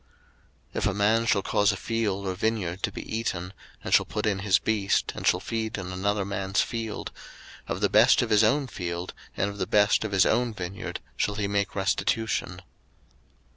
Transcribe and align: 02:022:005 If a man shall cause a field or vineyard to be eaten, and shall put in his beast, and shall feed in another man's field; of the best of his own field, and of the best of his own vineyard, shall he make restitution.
02:022:005 0.71 0.77
If 0.79 0.87
a 0.87 0.93
man 0.95 1.25
shall 1.27 1.43
cause 1.43 1.71
a 1.71 1.77
field 1.77 2.25
or 2.25 2.33
vineyard 2.33 2.81
to 2.81 2.91
be 2.91 3.03
eaten, 3.07 3.53
and 3.83 3.93
shall 3.93 4.07
put 4.07 4.25
in 4.25 4.39
his 4.39 4.57
beast, 4.57 5.11
and 5.13 5.27
shall 5.27 5.39
feed 5.39 5.77
in 5.77 5.91
another 5.91 6.25
man's 6.25 6.59
field; 6.61 7.11
of 7.67 7.81
the 7.81 7.87
best 7.87 8.23
of 8.23 8.31
his 8.31 8.43
own 8.43 8.65
field, 8.65 9.13
and 9.37 9.51
of 9.51 9.59
the 9.59 9.67
best 9.67 10.03
of 10.03 10.11
his 10.11 10.25
own 10.25 10.55
vineyard, 10.55 11.01
shall 11.15 11.35
he 11.35 11.47
make 11.47 11.75
restitution. 11.75 12.63